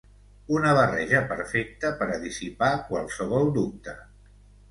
Una 0.59 0.69
barreja 0.77 1.19
perfecta 1.33 1.91
per 2.01 2.07
a 2.13 2.17
dissipar 2.23 2.71
qualsevol 2.87 3.51
dubte. 3.59 3.97